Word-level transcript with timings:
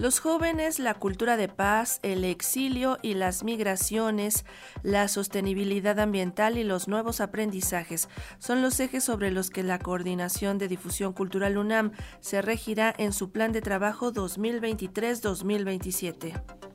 Los 0.00 0.20
jóvenes, 0.20 0.78
la 0.78 0.94
cultura 0.94 1.36
de 1.36 1.48
paz, 1.48 1.98
el 2.04 2.24
exilio 2.24 2.98
y 3.02 3.14
las 3.14 3.42
migraciones, 3.42 4.44
la 4.84 5.08
sostenibilidad 5.08 5.98
ambiental 5.98 6.56
y 6.56 6.62
los 6.62 6.86
nuevos 6.86 7.20
aprendizajes 7.20 8.08
son 8.38 8.62
los 8.62 8.78
ejes 8.78 9.02
sobre 9.02 9.32
los 9.32 9.50
que 9.50 9.64
la 9.64 9.80
Coordinación 9.80 10.56
de 10.58 10.68
Difusión 10.68 11.12
Cultural 11.12 11.58
UNAM 11.58 11.90
se 12.20 12.42
regirá 12.42 12.94
en 12.96 13.12
su 13.12 13.32
plan 13.32 13.50
de 13.50 13.60
trabajo 13.60 14.12
2023-2027. 14.12 16.67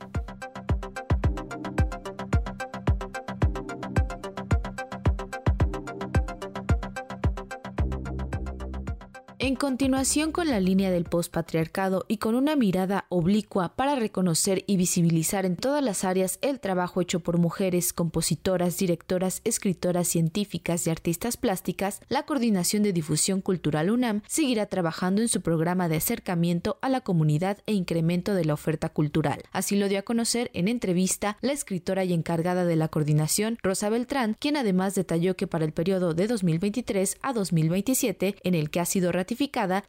En 9.45 9.57
continuación 9.57 10.31
con 10.31 10.47
la 10.47 10.61
línea 10.61 10.89
del 10.89 11.03
postpatriarcado 11.03 12.05
y 12.07 12.15
con 12.15 12.33
una 12.33 12.55
mirada 12.55 13.07
oblicua 13.09 13.75
para 13.75 13.95
reconocer 13.95 14.63
y 14.67 14.77
visibilizar 14.77 15.45
en 15.45 15.57
todas 15.57 15.83
las 15.83 16.05
áreas 16.05 16.39
el 16.41 16.61
trabajo 16.61 17.01
hecho 17.01 17.19
por 17.19 17.37
mujeres, 17.37 17.91
compositoras, 17.91 18.77
directoras, 18.77 19.41
escritoras, 19.43 20.07
científicas 20.07 20.87
y 20.87 20.91
artistas 20.91 21.35
plásticas, 21.35 21.99
la 22.07 22.23
Coordinación 22.23 22.83
de 22.83 22.93
Difusión 22.93 23.41
Cultural 23.41 23.91
UNAM 23.91 24.21
seguirá 24.29 24.67
trabajando 24.67 25.21
en 25.21 25.27
su 25.27 25.41
programa 25.41 25.89
de 25.89 25.97
acercamiento 25.97 26.77
a 26.81 26.87
la 26.87 27.01
comunidad 27.01 27.57
e 27.65 27.73
incremento 27.73 28.35
de 28.35 28.45
la 28.45 28.53
oferta 28.53 28.87
cultural. 28.87 29.43
Así 29.51 29.75
lo 29.75 29.89
dio 29.89 29.99
a 29.99 30.03
conocer 30.03 30.51
en 30.53 30.69
entrevista 30.69 31.37
la 31.41 31.51
escritora 31.51 32.05
y 32.05 32.13
encargada 32.13 32.63
de 32.63 32.77
la 32.77 32.87
coordinación, 32.87 33.57
Rosa 33.61 33.89
Beltrán, 33.89 34.37
quien 34.39 34.55
además 34.55 34.95
detalló 34.95 35.35
que 35.35 35.47
para 35.47 35.65
el 35.65 35.73
periodo 35.73 36.13
de 36.13 36.27
2023 36.27 37.17
a 37.21 37.33
2027, 37.33 38.37
en 38.41 38.55
el 38.55 38.69
que 38.69 38.79
ha 38.79 38.85
sido 38.85 39.11
ratificado 39.11 39.32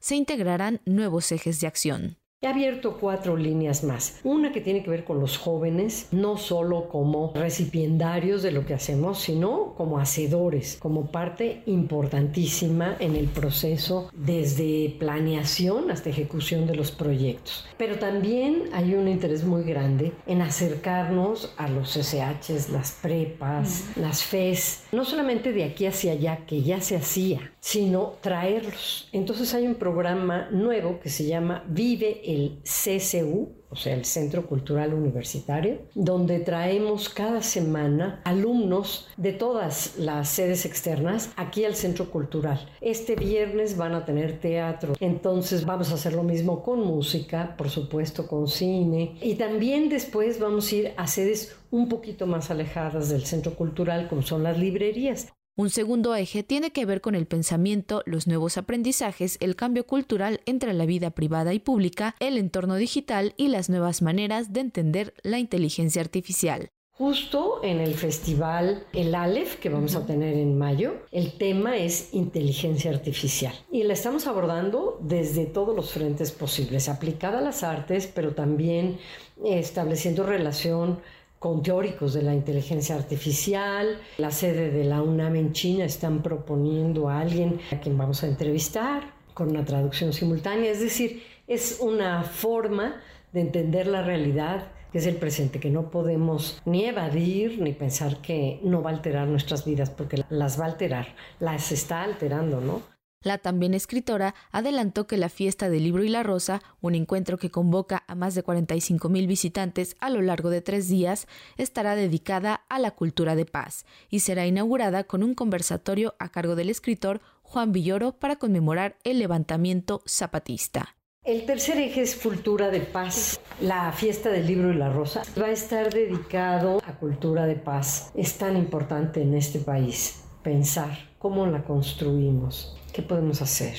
se 0.00 0.16
integrarán 0.16 0.80
nuevos 0.84 1.30
ejes 1.32 1.60
de 1.60 1.66
acción. 1.66 2.23
He 2.44 2.46
abierto 2.46 2.98
cuatro 3.00 3.38
líneas 3.38 3.84
más. 3.84 4.20
Una 4.22 4.52
que 4.52 4.60
tiene 4.60 4.82
que 4.82 4.90
ver 4.90 5.04
con 5.04 5.18
los 5.18 5.38
jóvenes, 5.38 6.08
no 6.12 6.36
solo 6.36 6.90
como 6.90 7.32
recipiendarios 7.34 8.42
de 8.42 8.50
lo 8.50 8.66
que 8.66 8.74
hacemos, 8.74 9.18
sino 9.20 9.72
como 9.78 9.98
hacedores, 9.98 10.76
como 10.78 11.06
parte 11.06 11.62
importantísima 11.64 12.96
en 12.98 13.16
el 13.16 13.28
proceso 13.28 14.10
desde 14.12 14.94
planeación 14.98 15.90
hasta 15.90 16.10
ejecución 16.10 16.66
de 16.66 16.74
los 16.74 16.90
proyectos. 16.90 17.66
Pero 17.78 17.98
también 17.98 18.64
hay 18.74 18.92
un 18.92 19.08
interés 19.08 19.42
muy 19.44 19.62
grande 19.62 20.12
en 20.26 20.42
acercarnos 20.42 21.54
a 21.56 21.66
los 21.68 21.96
SHs, 21.96 22.68
las 22.68 22.92
prepas, 22.92 23.86
las 23.96 24.22
FES, 24.22 24.82
no 24.92 25.06
solamente 25.06 25.54
de 25.54 25.64
aquí 25.64 25.86
hacia 25.86 26.12
allá, 26.12 26.44
que 26.46 26.60
ya 26.60 26.82
se 26.82 26.96
hacía, 26.96 27.52
sino 27.60 28.16
traerlos. 28.20 29.08
Entonces 29.12 29.54
hay 29.54 29.66
un 29.66 29.76
programa 29.76 30.48
nuevo 30.50 31.00
que 31.00 31.08
se 31.08 31.24
llama 31.24 31.64
Vive 31.68 32.33
el 32.34 32.58
CCU, 32.62 33.52
o 33.70 33.76
sea, 33.76 33.94
el 33.94 34.04
Centro 34.04 34.46
Cultural 34.46 34.94
Universitario, 34.94 35.78
donde 35.94 36.38
traemos 36.38 37.08
cada 37.08 37.42
semana 37.42 38.20
alumnos 38.24 39.08
de 39.16 39.32
todas 39.32 39.98
las 39.98 40.28
sedes 40.28 40.64
externas 40.64 41.32
aquí 41.36 41.64
al 41.64 41.74
Centro 41.74 42.10
Cultural. 42.10 42.68
Este 42.80 43.16
viernes 43.16 43.76
van 43.76 43.94
a 43.94 44.04
tener 44.04 44.38
teatro, 44.38 44.94
entonces 45.00 45.66
vamos 45.66 45.90
a 45.90 45.94
hacer 45.94 46.12
lo 46.12 46.22
mismo 46.22 46.62
con 46.62 46.80
música, 46.80 47.56
por 47.56 47.68
supuesto 47.68 48.28
con 48.28 48.46
cine, 48.46 49.16
y 49.20 49.34
también 49.34 49.88
después 49.88 50.38
vamos 50.38 50.70
a 50.70 50.76
ir 50.76 50.92
a 50.96 51.06
sedes 51.06 51.56
un 51.70 51.88
poquito 51.88 52.26
más 52.26 52.50
alejadas 52.50 53.08
del 53.08 53.26
Centro 53.26 53.54
Cultural, 53.54 54.08
como 54.08 54.22
son 54.22 54.44
las 54.44 54.58
librerías. 54.58 55.32
Un 55.56 55.70
segundo 55.70 56.16
eje 56.16 56.42
tiene 56.42 56.72
que 56.72 56.84
ver 56.84 57.00
con 57.00 57.14
el 57.14 57.26
pensamiento, 57.28 58.02
los 58.06 58.26
nuevos 58.26 58.58
aprendizajes, 58.58 59.36
el 59.38 59.54
cambio 59.54 59.86
cultural 59.86 60.40
entre 60.46 60.72
la 60.72 60.84
vida 60.84 61.10
privada 61.10 61.54
y 61.54 61.60
pública, 61.60 62.16
el 62.18 62.38
entorno 62.38 62.74
digital 62.74 63.34
y 63.36 63.46
las 63.46 63.70
nuevas 63.70 64.02
maneras 64.02 64.52
de 64.52 64.58
entender 64.58 65.14
la 65.22 65.38
inteligencia 65.38 66.02
artificial. 66.02 66.70
Justo 66.90 67.60
en 67.62 67.78
el 67.78 67.94
festival 67.94 68.84
El 68.92 69.14
Aleph 69.14 69.60
que 69.60 69.68
vamos 69.68 69.94
a 69.94 70.06
tener 70.06 70.36
en 70.36 70.58
mayo, 70.58 70.94
el 71.12 71.38
tema 71.38 71.76
es 71.76 72.12
inteligencia 72.14 72.90
artificial 72.90 73.54
y 73.70 73.84
la 73.84 73.92
estamos 73.92 74.26
abordando 74.26 74.98
desde 75.02 75.46
todos 75.46 75.76
los 75.76 75.92
frentes 75.92 76.32
posibles, 76.32 76.88
aplicada 76.88 77.38
a 77.38 77.42
las 77.42 77.62
artes, 77.62 78.08
pero 78.12 78.34
también 78.34 78.98
estableciendo 79.44 80.24
relación 80.24 80.98
con 81.44 81.62
teóricos 81.62 82.14
de 82.14 82.22
la 82.22 82.34
inteligencia 82.34 82.94
artificial. 82.94 83.98
La 84.16 84.30
sede 84.30 84.70
de 84.70 84.82
la 84.82 85.02
UNAM 85.02 85.36
en 85.36 85.52
China 85.52 85.84
están 85.84 86.22
proponiendo 86.22 87.10
a 87.10 87.20
alguien 87.20 87.60
a 87.70 87.80
quien 87.80 87.98
vamos 87.98 88.22
a 88.22 88.28
entrevistar 88.28 89.12
con 89.34 89.50
una 89.50 89.62
traducción 89.62 90.14
simultánea. 90.14 90.70
Es 90.70 90.80
decir, 90.80 91.22
es 91.46 91.80
una 91.82 92.22
forma 92.22 92.98
de 93.34 93.42
entender 93.42 93.88
la 93.88 94.00
realidad 94.00 94.68
que 94.90 94.96
es 94.96 95.06
el 95.06 95.16
presente, 95.16 95.60
que 95.60 95.68
no 95.68 95.90
podemos 95.90 96.62
ni 96.64 96.86
evadir 96.86 97.60
ni 97.60 97.74
pensar 97.74 98.22
que 98.22 98.58
no 98.62 98.80
va 98.80 98.88
a 98.88 98.94
alterar 98.94 99.28
nuestras 99.28 99.66
vidas, 99.66 99.90
porque 99.90 100.24
las 100.30 100.58
va 100.58 100.64
a 100.64 100.68
alterar, 100.68 101.08
las 101.40 101.72
está 101.72 102.04
alterando, 102.04 102.62
¿no? 102.62 102.93
La 103.24 103.38
también 103.38 103.72
escritora 103.72 104.34
adelantó 104.52 105.06
que 105.06 105.16
la 105.16 105.30
fiesta 105.30 105.70
del 105.70 105.82
libro 105.82 106.04
y 106.04 106.10
la 106.10 106.22
rosa, 106.22 106.62
un 106.82 106.94
encuentro 106.94 107.38
que 107.38 107.50
convoca 107.50 108.04
a 108.06 108.14
más 108.14 108.34
de 108.34 108.42
45 108.42 109.08
mil 109.08 109.26
visitantes 109.26 109.96
a 109.98 110.10
lo 110.10 110.20
largo 110.20 110.50
de 110.50 110.60
tres 110.60 110.88
días, 110.88 111.26
estará 111.56 111.96
dedicada 111.96 112.64
a 112.68 112.78
la 112.78 112.90
cultura 112.90 113.34
de 113.34 113.46
paz 113.46 113.86
y 114.10 114.20
será 114.20 114.46
inaugurada 114.46 115.04
con 115.04 115.22
un 115.22 115.34
conversatorio 115.34 116.14
a 116.18 116.28
cargo 116.28 116.54
del 116.54 116.68
escritor 116.68 117.22
Juan 117.42 117.72
Villoro 117.72 118.12
para 118.12 118.36
conmemorar 118.36 118.98
el 119.04 119.18
levantamiento 119.18 120.02
zapatista. 120.06 120.94
El 121.24 121.46
tercer 121.46 121.78
eje 121.78 122.02
es 122.02 122.16
cultura 122.16 122.68
de 122.68 122.80
paz. 122.80 123.40
La 123.62 123.90
fiesta 123.92 124.28
del 124.28 124.46
libro 124.46 124.70
y 124.70 124.76
la 124.76 124.92
rosa 124.92 125.22
va 125.40 125.46
a 125.46 125.52
estar 125.52 125.90
dedicado 125.90 126.82
a 126.84 126.98
cultura 126.98 127.46
de 127.46 127.56
paz. 127.56 128.10
Es 128.14 128.36
tan 128.36 128.58
importante 128.58 129.22
en 129.22 129.32
este 129.32 129.60
país 129.60 130.22
pensar 130.42 131.14
cómo 131.18 131.46
la 131.46 131.64
construimos. 131.64 132.76
¿Qué 132.94 133.02
podemos 133.02 133.42
hacer? 133.42 133.74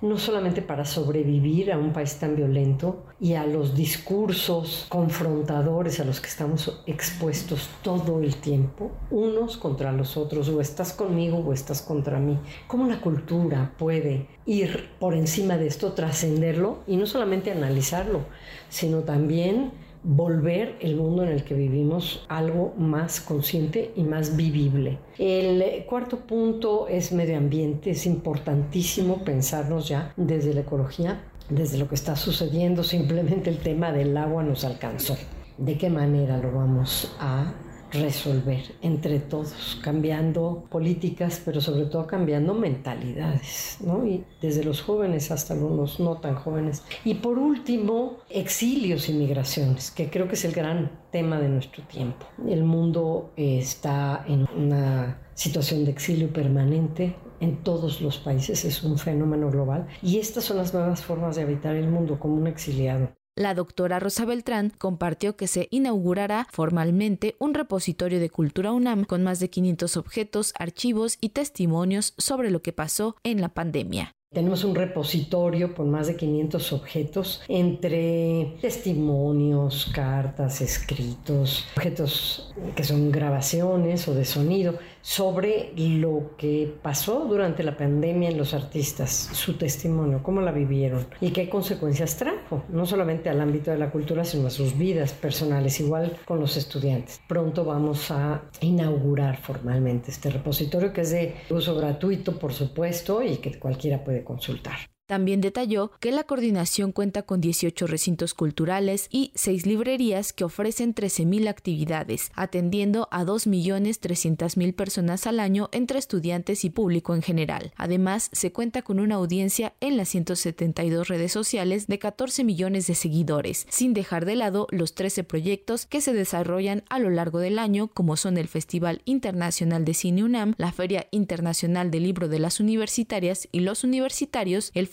No 0.00 0.16
solamente 0.16 0.62
para 0.62 0.84
sobrevivir 0.84 1.72
a 1.72 1.76
un 1.76 1.92
país 1.92 2.20
tan 2.20 2.36
violento 2.36 3.02
y 3.18 3.34
a 3.34 3.44
los 3.44 3.74
discursos 3.74 4.86
confrontadores 4.88 5.98
a 5.98 6.04
los 6.04 6.20
que 6.20 6.28
estamos 6.28 6.80
expuestos 6.86 7.68
todo 7.82 8.20
el 8.20 8.36
tiempo, 8.36 8.92
unos 9.10 9.56
contra 9.56 9.90
los 9.90 10.16
otros, 10.16 10.48
o 10.50 10.60
estás 10.60 10.92
conmigo 10.92 11.38
o 11.38 11.52
estás 11.52 11.82
contra 11.82 12.20
mí. 12.20 12.38
¿Cómo 12.68 12.86
la 12.86 13.00
cultura 13.00 13.74
puede 13.76 14.28
ir 14.46 14.90
por 15.00 15.14
encima 15.14 15.56
de 15.56 15.66
esto, 15.66 15.94
trascenderlo 15.94 16.78
y 16.86 16.96
no 16.96 17.06
solamente 17.06 17.50
analizarlo, 17.50 18.20
sino 18.68 19.00
también 19.00 19.72
volver 20.02 20.76
el 20.80 20.96
mundo 20.96 21.22
en 21.22 21.30
el 21.30 21.44
que 21.44 21.54
vivimos 21.54 22.24
algo 22.28 22.74
más 22.78 23.20
consciente 23.20 23.92
y 23.96 24.02
más 24.02 24.36
vivible. 24.36 24.98
El 25.18 25.84
cuarto 25.86 26.18
punto 26.18 26.88
es 26.88 27.12
medio 27.12 27.36
ambiente. 27.36 27.90
Es 27.90 28.06
importantísimo 28.06 29.24
pensarnos 29.24 29.88
ya 29.88 30.12
desde 30.16 30.54
la 30.54 30.60
ecología, 30.60 31.22
desde 31.48 31.78
lo 31.78 31.88
que 31.88 31.94
está 31.94 32.16
sucediendo. 32.16 32.82
Simplemente 32.82 33.50
el 33.50 33.58
tema 33.58 33.92
del 33.92 34.16
agua 34.16 34.42
nos 34.42 34.64
alcanzó. 34.64 35.16
¿De 35.58 35.76
qué 35.76 35.90
manera 35.90 36.38
lo 36.38 36.52
vamos 36.52 37.14
a 37.20 37.52
resolver 37.92 38.62
entre 38.82 39.20
todos, 39.20 39.78
cambiando 39.82 40.64
políticas, 40.70 41.40
pero 41.44 41.60
sobre 41.60 41.86
todo 41.86 42.06
cambiando 42.06 42.54
mentalidades, 42.54 43.78
¿no? 43.80 44.06
Y 44.06 44.24
desde 44.40 44.64
los 44.64 44.82
jóvenes 44.82 45.30
hasta 45.30 45.54
los 45.54 46.00
no 46.00 46.16
tan 46.18 46.34
jóvenes. 46.34 46.82
Y 47.04 47.14
por 47.14 47.38
último, 47.38 48.18
exilios 48.28 49.08
y 49.08 49.12
migraciones, 49.12 49.90
que 49.90 50.10
creo 50.10 50.28
que 50.28 50.34
es 50.34 50.44
el 50.44 50.52
gran 50.52 50.90
tema 51.10 51.40
de 51.40 51.48
nuestro 51.48 51.82
tiempo. 51.84 52.26
El 52.46 52.64
mundo 52.64 53.32
está 53.36 54.24
en 54.26 54.46
una 54.56 55.18
situación 55.34 55.84
de 55.84 55.90
exilio 55.90 56.32
permanente 56.32 57.16
en 57.40 57.62
todos 57.62 58.00
los 58.02 58.18
países, 58.18 58.64
es 58.64 58.82
un 58.82 58.98
fenómeno 58.98 59.50
global 59.50 59.86
y 60.02 60.18
estas 60.18 60.44
son 60.44 60.58
las 60.58 60.74
nuevas 60.74 61.02
formas 61.02 61.36
de 61.36 61.42
habitar 61.42 61.74
el 61.74 61.88
mundo 61.88 62.18
como 62.18 62.34
un 62.34 62.46
exiliado. 62.46 63.08
La 63.40 63.54
doctora 63.54 63.98
Rosa 63.98 64.26
Beltrán 64.26 64.68
compartió 64.68 65.34
que 65.34 65.46
se 65.46 65.66
inaugurará 65.70 66.46
formalmente 66.52 67.36
un 67.38 67.54
repositorio 67.54 68.20
de 68.20 68.28
cultura 68.28 68.70
UNAM 68.70 69.04
con 69.04 69.22
más 69.22 69.40
de 69.40 69.48
500 69.48 69.96
objetos, 69.96 70.52
archivos 70.58 71.16
y 71.22 71.30
testimonios 71.30 72.12
sobre 72.18 72.50
lo 72.50 72.60
que 72.60 72.74
pasó 72.74 73.16
en 73.24 73.40
la 73.40 73.48
pandemia. 73.48 74.14
Tenemos 74.30 74.62
un 74.62 74.74
repositorio 74.74 75.74
con 75.74 75.90
más 75.90 76.06
de 76.06 76.16
500 76.16 76.72
objetos 76.74 77.42
entre 77.48 78.58
testimonios, 78.60 79.90
cartas, 79.92 80.60
escritos, 80.60 81.64
objetos 81.74 82.52
que 82.76 82.84
son 82.84 83.10
grabaciones 83.10 84.06
o 84.06 84.14
de 84.14 84.26
sonido 84.26 84.78
sobre 85.02 85.72
lo 85.76 86.32
que 86.36 86.72
pasó 86.82 87.24
durante 87.26 87.62
la 87.62 87.76
pandemia 87.76 88.30
en 88.30 88.38
los 88.38 88.54
artistas, 88.54 89.10
su 89.32 89.54
testimonio, 89.54 90.22
cómo 90.22 90.40
la 90.40 90.52
vivieron 90.52 91.06
y 91.20 91.30
qué 91.30 91.48
consecuencias 91.48 92.16
trajo, 92.16 92.64
no 92.68 92.86
solamente 92.86 93.28
al 93.28 93.40
ámbito 93.40 93.70
de 93.70 93.78
la 93.78 93.90
cultura, 93.90 94.24
sino 94.24 94.48
a 94.48 94.50
sus 94.50 94.76
vidas 94.76 95.12
personales, 95.12 95.80
igual 95.80 96.18
con 96.24 96.40
los 96.40 96.56
estudiantes. 96.56 97.20
Pronto 97.28 97.64
vamos 97.64 98.10
a 98.10 98.42
inaugurar 98.60 99.36
formalmente 99.38 100.10
este 100.10 100.30
repositorio 100.30 100.92
que 100.92 101.02
es 101.02 101.10
de 101.10 101.34
uso 101.50 101.74
gratuito, 101.74 102.38
por 102.38 102.52
supuesto, 102.52 103.22
y 103.22 103.36
que 103.38 103.58
cualquiera 103.58 104.04
puede 104.04 104.24
consultar. 104.24 104.78
También 105.10 105.40
detalló 105.40 105.90
que 105.98 106.12
la 106.12 106.22
coordinación 106.22 106.92
cuenta 106.92 107.22
con 107.22 107.40
18 107.40 107.88
recintos 107.88 108.32
culturales 108.32 109.08
y 109.10 109.32
6 109.34 109.66
librerías 109.66 110.32
que 110.32 110.44
ofrecen 110.44 110.94
13.000 110.94 111.48
actividades, 111.48 112.30
atendiendo 112.36 113.08
a 113.10 113.24
2.300.000 113.24 114.72
personas 114.72 115.26
al 115.26 115.40
año 115.40 115.68
entre 115.72 115.98
estudiantes 115.98 116.64
y 116.64 116.70
público 116.70 117.16
en 117.16 117.22
general. 117.22 117.72
Además, 117.74 118.30
se 118.32 118.52
cuenta 118.52 118.82
con 118.82 119.00
una 119.00 119.16
audiencia 119.16 119.74
en 119.80 119.96
las 119.96 120.10
172 120.10 121.08
redes 121.08 121.32
sociales 121.32 121.88
de 121.88 121.98
14 121.98 122.44
millones 122.44 122.86
de 122.86 122.94
seguidores, 122.94 123.66
sin 123.68 123.94
dejar 123.94 124.24
de 124.24 124.36
lado 124.36 124.68
los 124.70 124.94
13 124.94 125.24
proyectos 125.24 125.86
que 125.86 126.02
se 126.02 126.12
desarrollan 126.12 126.84
a 126.88 127.00
lo 127.00 127.10
largo 127.10 127.40
del 127.40 127.58
año, 127.58 127.88
como 127.88 128.16
son 128.16 128.38
el 128.38 128.46
Festival 128.46 129.02
Internacional 129.06 129.84
de 129.84 129.94
Cine 129.94 130.22
UNAM, 130.22 130.54
la 130.56 130.70
Feria 130.70 131.08
Internacional 131.10 131.90
del 131.90 132.04
Libro 132.04 132.28
de 132.28 132.38
las 132.38 132.60
Universitarias 132.60 133.48
y 133.50 133.58
los 133.58 133.82
Universitarios, 133.82 134.70
el 134.74 134.86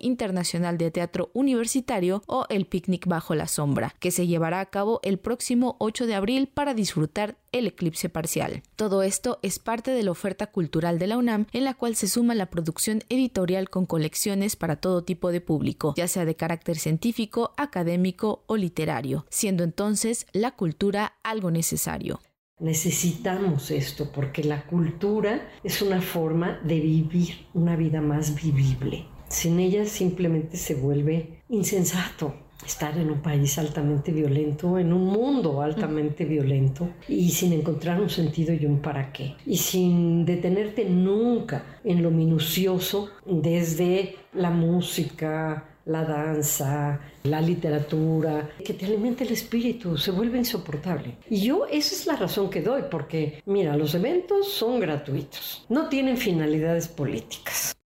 Internacional 0.00 0.78
de 0.78 0.90
Teatro 0.90 1.30
Universitario 1.32 2.22
o 2.26 2.46
el 2.48 2.66
Picnic 2.66 3.06
Bajo 3.06 3.34
la 3.34 3.48
Sombra, 3.48 3.94
que 3.98 4.10
se 4.10 4.26
llevará 4.26 4.60
a 4.60 4.66
cabo 4.66 5.00
el 5.02 5.18
próximo 5.18 5.76
8 5.78 6.06
de 6.06 6.14
abril 6.14 6.48
para 6.52 6.74
disfrutar 6.74 7.36
el 7.52 7.66
eclipse 7.66 8.08
parcial. 8.08 8.62
Todo 8.76 9.02
esto 9.02 9.38
es 9.42 9.58
parte 9.58 9.90
de 9.90 10.02
la 10.02 10.10
oferta 10.10 10.46
cultural 10.48 10.98
de 10.98 11.06
la 11.06 11.16
UNAM, 11.16 11.46
en 11.52 11.64
la 11.64 11.74
cual 11.74 11.96
se 11.96 12.08
suma 12.08 12.34
la 12.34 12.50
producción 12.50 13.02
editorial 13.08 13.70
con 13.70 13.86
colecciones 13.86 14.56
para 14.56 14.76
todo 14.76 15.04
tipo 15.04 15.32
de 15.32 15.40
público, 15.40 15.94
ya 15.96 16.08
sea 16.08 16.24
de 16.24 16.36
carácter 16.36 16.76
científico, 16.76 17.52
académico 17.56 18.44
o 18.46 18.56
literario, 18.56 19.26
siendo 19.30 19.64
entonces 19.64 20.26
la 20.32 20.52
cultura 20.52 21.14
algo 21.22 21.50
necesario. 21.50 22.20
Necesitamos 22.58 23.70
esto 23.70 24.10
porque 24.10 24.42
la 24.42 24.66
cultura 24.66 25.50
es 25.62 25.82
una 25.82 26.00
forma 26.00 26.58
de 26.64 26.80
vivir 26.80 27.46
una 27.52 27.76
vida 27.76 28.00
más 28.00 28.34
vivible. 28.34 29.06
Sin 29.28 29.58
ella 29.58 29.84
simplemente 29.86 30.56
se 30.56 30.74
vuelve 30.74 31.40
insensato 31.48 32.34
estar 32.64 32.96
en 32.98 33.10
un 33.10 33.20
país 33.20 33.58
altamente 33.58 34.12
violento, 34.12 34.78
en 34.78 34.92
un 34.92 35.04
mundo 35.04 35.62
altamente 35.62 36.24
violento 36.24 36.88
y 37.08 37.30
sin 37.30 37.52
encontrar 37.52 38.00
un 38.00 38.10
sentido 38.10 38.52
y 38.54 38.66
un 38.66 38.80
para 38.80 39.12
qué. 39.12 39.34
Y 39.46 39.56
sin 39.56 40.24
detenerte 40.24 40.84
nunca 40.84 41.78
en 41.84 42.02
lo 42.02 42.10
minucioso 42.10 43.10
desde 43.24 44.16
la 44.32 44.50
música, 44.50 45.64
la 45.86 46.04
danza, 46.04 47.00
la 47.22 47.40
literatura, 47.40 48.50
que 48.64 48.74
te 48.74 48.86
alimenta 48.86 49.22
el 49.22 49.30
espíritu, 49.30 49.96
se 49.96 50.10
vuelve 50.10 50.38
insoportable. 50.38 51.16
Y 51.30 51.42
yo 51.42 51.66
esa 51.66 51.94
es 51.94 52.06
la 52.06 52.16
razón 52.16 52.50
que 52.50 52.62
doy, 52.62 52.82
porque 52.90 53.42
mira, 53.46 53.76
los 53.76 53.94
eventos 53.94 54.48
son 54.48 54.80
gratuitos, 54.80 55.64
no 55.68 55.88
tienen 55.88 56.16
finalidades 56.16 56.88
políticas. 56.88 57.75